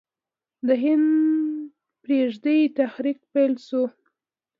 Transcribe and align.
د 0.67 0.69
هند 0.81 1.09
پریږدئ 2.03 2.59
تحریک 2.79 3.19
پیل 3.31 3.53
شو. 3.67 3.83